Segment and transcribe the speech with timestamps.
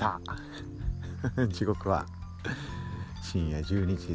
[0.00, 0.18] さ
[1.36, 1.44] あ。
[1.52, 2.06] 時刻は
[3.22, 4.14] 深夜12時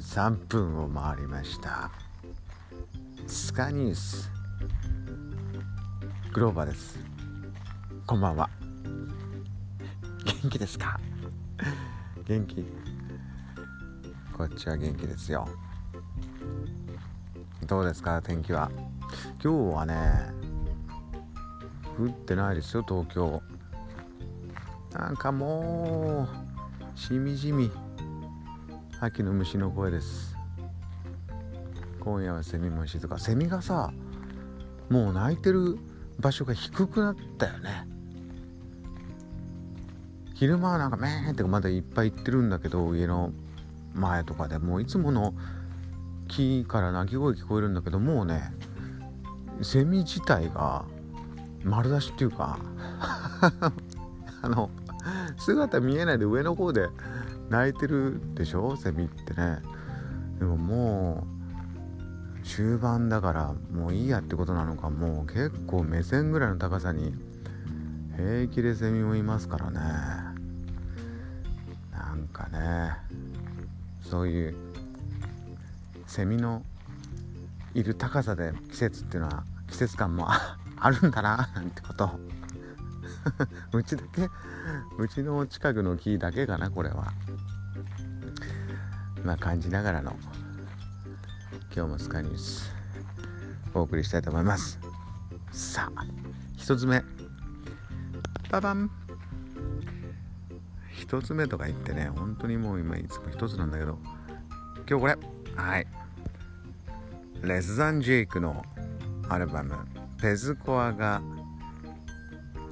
[0.00, 1.92] 33分を回りました。
[3.28, 4.28] スカニュース
[6.32, 6.98] グローバーです。
[8.04, 8.50] こんばんは。
[10.24, 10.98] 元気ですか？
[12.26, 12.66] 元気？
[14.36, 15.48] こっちは元気ですよ。
[17.64, 18.20] どうですか？
[18.22, 18.72] 天気は。
[19.40, 20.32] 今日はね
[21.96, 23.40] 降ってないですよ東京。
[24.98, 26.26] なんかも
[26.94, 27.70] うしみじみ
[28.98, 30.34] 秋の虫の声です。
[32.00, 33.92] 今夜はセミも静かセミがさ
[34.88, 35.76] もう鳴いてる
[36.18, 37.86] 場所が低くなったよね。
[40.34, 43.32] 昼間はなんかメーンってまだいっぱい行ってるんだけど家の
[43.92, 45.34] 前とかでもういつもの
[46.26, 48.50] 木から鳴き声聞こえるんだけどもうね
[49.60, 50.86] セミ自体が
[51.64, 52.58] 丸出しっていうか
[54.40, 54.70] あの
[55.38, 56.88] 姿見えないで上の方で
[57.48, 58.76] 泣いてるでしょ？
[58.76, 59.58] セミってね。
[60.38, 61.26] でもも
[62.42, 64.90] う終盤だからもういいやってことなのか。
[64.90, 67.14] もう結構目線ぐらいの高さに
[68.16, 69.78] 平気でセミもいますからね。
[71.92, 72.92] なんかね
[74.02, 74.54] そういう
[76.06, 76.62] セミの
[77.74, 82.10] いる高さで季節っていうのは季節感もあるんだななんてこと。
[83.72, 84.28] うちだけ？
[84.98, 87.12] うちの近くの木だけかなこれは。
[89.24, 90.16] まあ感じながらの
[91.74, 92.72] 今日もスカイニュース
[93.74, 94.78] お送りしたいと思います。
[95.50, 96.04] さあ
[96.56, 97.02] 一つ目。
[98.50, 98.90] ババン。
[100.92, 103.98] 一つ目とか言ってね本当にもう今いつも一つなんだけど。
[104.88, 105.18] 今日これ。
[105.56, 105.86] はい。
[107.42, 108.64] レスザン・ジェイクの
[109.28, 109.76] アルバム
[110.20, 111.20] 「ペズコア」が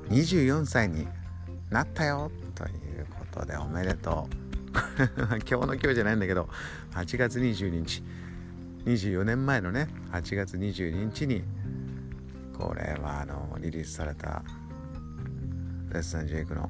[0.08, 1.06] 24歳に
[1.70, 4.44] なったよということでおめでとう。
[5.48, 6.48] 今日の今日じゃないんだけど
[6.92, 8.02] 8月22日。
[8.84, 11.42] 24年前のね8月22日に
[12.56, 14.42] これはあのリリースされた
[15.90, 16.68] レッサン・ジェイクの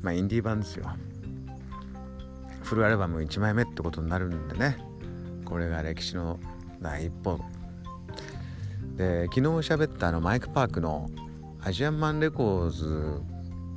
[0.00, 0.86] まあインディー版ですよ。
[2.62, 4.78] フルアルバム1枚目ってことになるんでね。
[5.44, 6.38] これが歴史の
[6.82, 7.40] 第一歩
[8.96, 11.08] で昨日喋ったあのマイク・パークの
[11.68, 13.20] アジアンマンレコーズ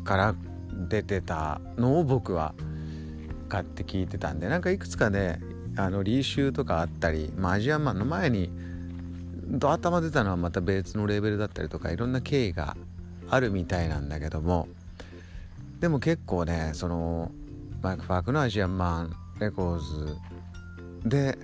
[0.06, 0.36] から
[0.88, 2.54] 出てたのを僕は
[3.50, 5.42] 買って聞いてたんでなんかいくつかね
[5.76, 8.50] あのリーシューとかあったり、まあ、アジアンマンの前に
[9.46, 12.78] ド頭出たのはまた別のレーベルだったりとかいろんな経緯が
[13.30, 14.70] あるみたいなんだけども
[15.82, 17.30] でも結構ねその
[17.82, 20.16] マイク・パークのアジアンマンレコーズ
[21.04, 21.38] で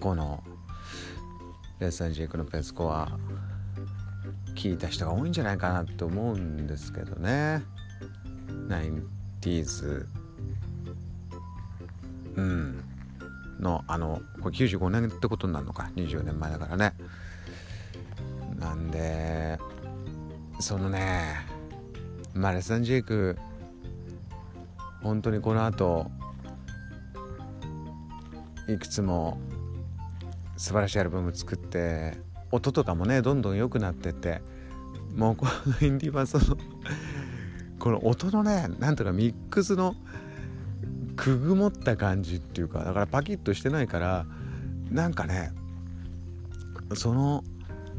[0.00, 0.42] この
[1.78, 3.16] レッサンジェイクのペスコは
[4.54, 7.62] 聞いた人が多いんじゃないかなって思うんですけどね。
[8.68, 10.06] 90s
[12.36, 12.84] うん。
[13.60, 15.90] のあのこれ95年ってことになるのか。
[15.96, 16.94] 20年前だからね。
[18.58, 19.58] なんで
[20.60, 21.46] そのね
[22.34, 23.38] マレサンジェイク
[25.02, 26.10] 本当にこの後
[28.68, 29.40] いくつも
[30.56, 32.18] 素晴らしいアルバム作って
[32.50, 34.42] 音とかもねどんどん良くなってって
[35.14, 36.56] もうこのインディーバンその
[37.78, 39.94] この音のねなんとかミックスの
[41.16, 44.26] くぐもった感じっていうかだからパキッとしてないから
[44.90, 45.52] なんかね
[46.94, 47.44] その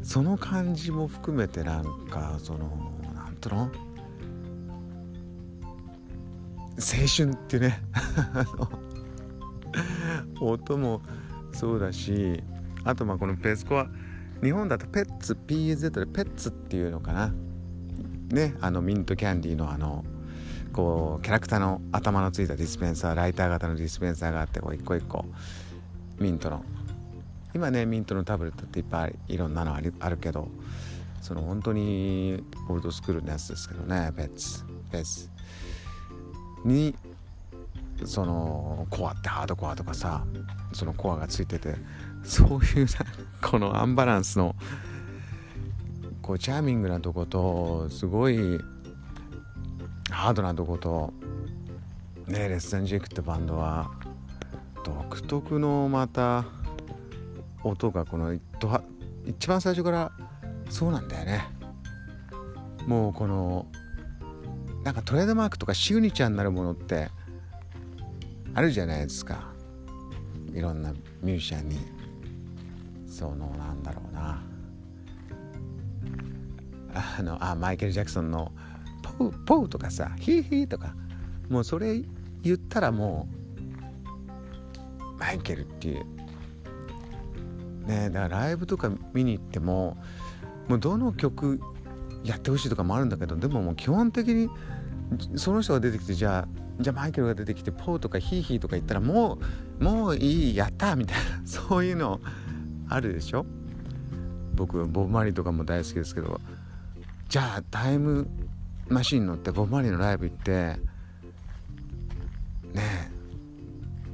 [0.02, 3.70] その感じも含めてなんかそのなんとの？
[6.78, 7.82] 青春っていうね
[10.40, 11.02] 音も
[11.52, 12.42] そうだし
[12.84, 13.88] あとまあこのペスコは
[14.42, 17.32] 日本だとペッツ PZ でペッツっていうのかな。
[18.30, 20.04] ねあのミントキャンディーのあの
[20.72, 25.24] こうキャラクターの頭のついたディスペンサーライター型のディスペンサーがあってこう一個一個
[26.18, 26.64] ミントの。
[27.54, 30.48] 今ねミントのタブレットっていっぱいいろんなのあるあるけど
[31.20, 34.64] その本当にオールドスクールのやつですけどねペッツ。
[34.90, 35.30] ペッツ。
[36.64, 36.94] に
[38.04, 40.24] そのコアってハードコアとかさ
[40.72, 41.76] そのコアがついてて
[42.24, 42.86] そういう
[43.42, 44.54] このアンバランスの
[46.22, 48.58] こうチャーミングなとことすごい
[50.10, 51.12] ハードなとこと
[52.26, 53.90] ねレッスンジェクってバンドは
[54.84, 56.44] 独特のまた
[57.64, 58.32] 音がこの
[59.26, 60.12] 一番最初から
[60.70, 61.44] そうなんだよね。
[62.86, 63.66] もうこの
[64.82, 67.10] なんかトレードマークとかシグニチャーになるものって
[68.54, 69.52] あるじゃないですか。
[70.52, 70.92] いろんな
[71.22, 72.01] ミュージシャンに。
[73.12, 74.42] そのなんだろうな。
[76.94, 78.52] あのあマイケル・ジャクソンの
[79.02, 80.94] 「ポポウポウとかさヒーヒーとか
[81.48, 82.02] もうそれ
[82.42, 83.28] 言ったらも
[84.98, 86.04] うマイケルっていう。
[87.86, 89.96] ねだからライブとか見に行っても
[90.68, 91.60] もうどの曲
[92.22, 94.48] やってほしいとかもあるんだけどでももう基本的に
[95.34, 96.48] その人が出てきてじゃあ
[96.80, 99.38] じゃあマイケルが出てきてポーとかヒーヒーとか言ったらも
[99.80, 102.20] うもういいやったみたいなそういうの
[102.88, 103.44] あるでしょ？
[104.54, 106.40] 僕ボブ・マリーとかも大好きですけど
[107.28, 108.28] じゃあタイム
[108.88, 110.78] マシン乗ってボブ・マリーのライブ行ってね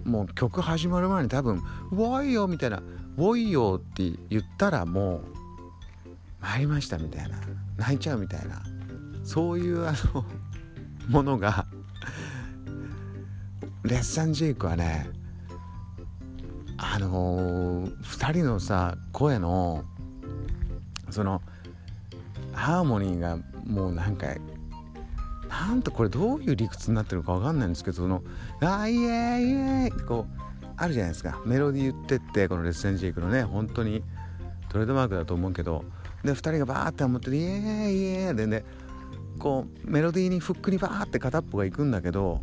[0.06, 1.56] えもう曲始まる前に多分
[1.91, 2.79] 「ウォイよ」みたいな
[3.19, 5.23] 「ウォイよ」って言ったらもう
[6.41, 7.37] 参りましたみたいな
[7.76, 8.62] 泣いちゃうみたいな
[9.25, 10.25] そういうあの
[11.11, 11.67] ものが
[13.82, 15.11] レッサン・ジェイクはね
[16.79, 19.85] あのー、2人のさ声の
[21.11, 21.43] その
[22.53, 24.29] ハーモニーがもうなんか
[25.49, 28.23] なんとこれどういう理屈になってるか分かんないんですけどその
[28.61, 34.05] 「あイエーイイエーイ!」こうあるじゃないですかメロディー言ってってこのレッサン・ジェイクのね本当に
[34.69, 35.85] トレードマークだと思うけど
[36.23, 38.65] で2人がバーって思って「イエーイイエーイ!」でね
[39.39, 42.41] こうメロディーにフックにバーって片っぽが行くんだけど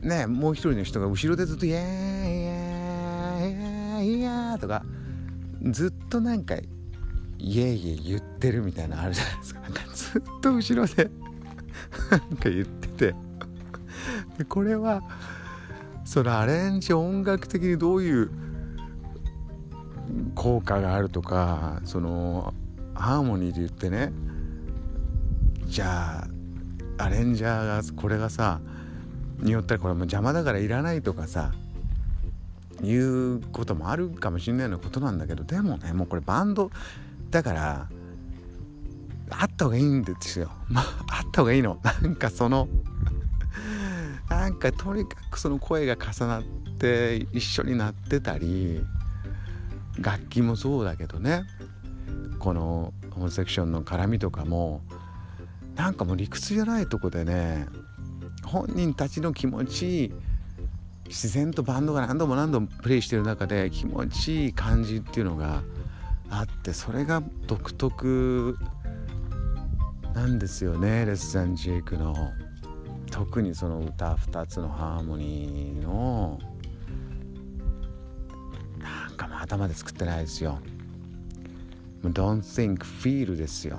[0.00, 2.53] ねもう一人の人が後ろでずっと「イエーイイエイ
[4.04, 4.84] イエー!」とか
[5.62, 6.56] ずっとなんか
[7.38, 11.10] 「イエーイ言ってるみたいなのあるじゃないですかなんかずっと後ろで
[12.10, 13.14] なんか言ってて
[14.38, 15.02] でこれは
[16.04, 18.30] そのアレンジ音楽的にどういう
[20.34, 22.54] 効果があるとかその
[22.94, 24.12] ハーモニーで言ってね
[25.66, 26.26] じゃ
[26.98, 28.60] あアレンジャーがこれがさ
[29.40, 31.52] によったらこれも邪魔だからいらないとかさ
[32.84, 36.70] いうこともあるかもしれないようなことなんだけどでもねもうこれバンド
[37.30, 37.88] だから
[39.30, 40.50] あった方がいいんですよ。
[40.68, 41.80] まあ、あった方がいいの。
[41.82, 42.68] なんかその
[44.28, 46.42] なんかとにかくその声が重なっ
[46.78, 48.80] て一緒になってたり
[49.98, 51.44] 楽器もそうだけどね
[52.38, 54.82] この本セクションの絡みとかも
[55.76, 57.66] なんかもう理屈じゃないとこでね
[58.44, 60.12] 本人たちの気持ち
[61.06, 65.62] 自然とバンドが何度も何度もプレイしてる中で気持ちいい感じっていうのが
[66.30, 68.56] あってそれが独特
[70.14, 72.14] なんですよねレッサン・ジェイクの
[73.10, 76.38] 特にその歌2つのハーモニーの
[78.78, 80.58] なんかもう頭で作ってないですよ。
[82.02, 83.78] Don't think feel ですよ。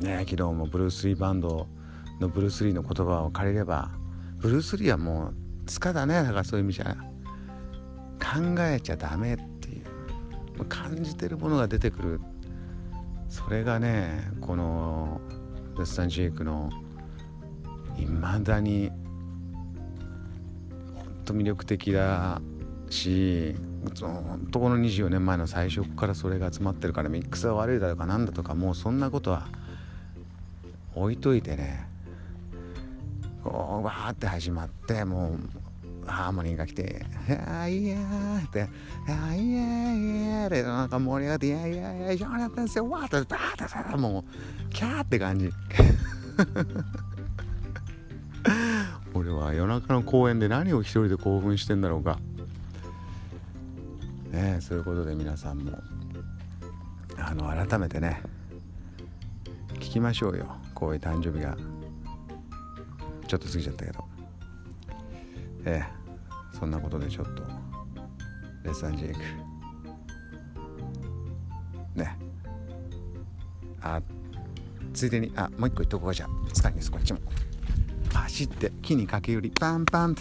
[0.00, 1.68] ね昨日もブルース・リーバンド
[2.18, 3.90] のブルース・リーの言葉を借りれば
[4.38, 5.34] ブルース・リーはもう
[5.66, 6.96] 塚だねだからそういう意味じゃ。
[8.18, 10.64] 考えちゃダメっていう。
[10.68, 12.20] 感じてるものが出てくる。
[13.28, 15.20] それがねこの
[15.78, 16.70] デスタン・ジェイクの
[17.98, 18.90] いまだに
[20.94, 22.42] 本当魅力的だ
[22.90, 23.54] し
[23.96, 29.48] 本当この24年前の最初からそれが集まってるからミックスが悪いだとかなんだとかもうそんなことは
[30.94, 31.88] 置いといてね
[33.42, 37.04] こうわーって始まってもうハーモニーが来て
[37.46, 38.68] 「あいやー」って
[39.08, 42.88] 「あいやいや」でなんか盛り上がって「いやいやいや一緒にやったんですよ。
[42.88, 44.24] わーってバーッても
[44.66, 45.50] うキャーって感じ。
[49.14, 52.18] 俺は夜中の公園で何を一人で興奮してんだろうか。
[54.30, 55.78] ねそういうことで皆さんも
[57.18, 58.22] あの改めてね
[59.74, 60.56] 聞きましょうよ。
[60.74, 61.56] こういう誕生日が。
[63.32, 64.04] ちょっと過ぎちゃったけど。
[65.64, 66.56] ええ。
[66.58, 67.42] そんなことでちょっと。
[68.62, 69.20] レッサンジェイク。
[71.94, 72.18] ね。
[73.80, 74.02] あ
[74.92, 76.28] ついでにあもう一個言っとこうじゃ。
[76.52, 76.90] 使いです。
[76.90, 77.20] こっちも。
[78.12, 80.20] 走って木に駆け寄りパンパンと、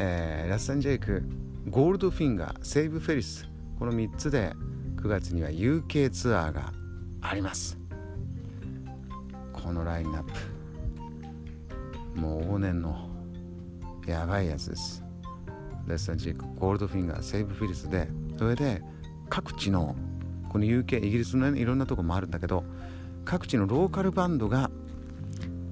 [0.00, 1.22] えー、ラッサンジェイク
[1.68, 3.48] ゴールドフィンガーセーブフェリス。
[3.78, 4.54] この3つで
[4.96, 6.72] 9月には UK ツアーが
[7.20, 7.78] あります。
[9.52, 10.51] このラインナップ。
[12.14, 13.08] もう往年の
[14.06, 15.02] やばいやつです。
[15.86, 18.82] レッサンジェイクゴールドフィンガーセーブフェリスでそれで
[19.28, 19.96] 各地の
[20.48, 22.64] この UK イギリスの、ね、いろんなとこもあるんだけど
[23.24, 24.70] 各地のローカルバンドが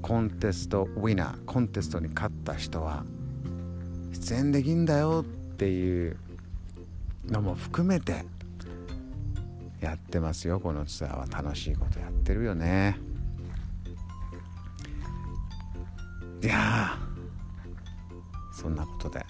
[0.02, 3.04] コンテストウィナーコンテストに勝った人は
[4.12, 6.16] 出演できんだよっていう
[7.26, 8.25] のも含めて
[9.80, 10.61] やってますよ。
[10.61, 12.99] このツアーは楽しいことやってるよね。
[16.42, 16.99] いや
[18.52, 19.25] そんなことで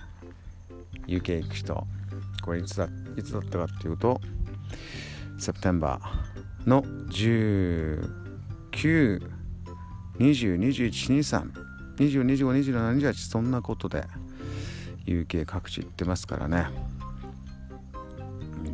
[1.07, 1.87] UK 行く人
[2.43, 4.21] これいつだいつだったかっていうと
[5.39, 9.41] セプテンバーの19
[10.19, 14.05] 20212320252728そんなことで
[15.07, 16.67] UK 各地行ってますからね。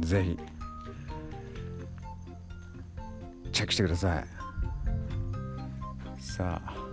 [0.00, 0.36] ぜひ
[3.52, 4.24] チェックしてください。
[6.20, 6.85] さあ。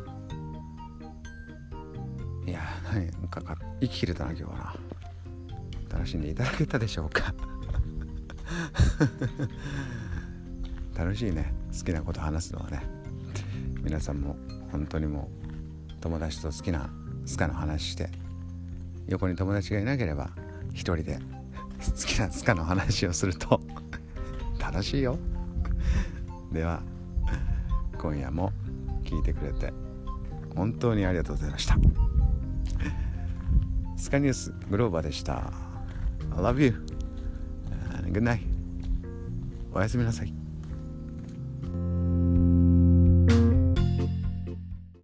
[2.46, 2.62] いや
[2.94, 4.58] 何かか生き切れたな今日は。
[4.58, 4.76] な
[5.94, 7.34] 楽しんでいただけたでしょうか。
[10.98, 11.54] 楽しいね。
[11.78, 12.84] 好きなこと話すのはね。
[13.84, 14.36] 皆さんも
[14.72, 15.44] 本当にもう
[16.02, 16.90] 友達と好きな
[17.26, 18.10] スカの話して
[19.08, 20.32] 横に友達がいなければ
[20.72, 21.20] 一人で
[21.80, 23.62] 好きなスカの話をすると
[24.60, 25.18] 楽しいよ。
[26.52, 26.82] では
[27.98, 28.52] 今夜も
[29.04, 29.74] 聞いてくれて
[30.56, 32.03] 本当にありがとうございました。
[34.14, 35.52] カニュースグローバーでした。
[36.38, 36.86] I love you.
[37.98, 38.42] And good night.
[39.74, 40.43] おやすみなさい。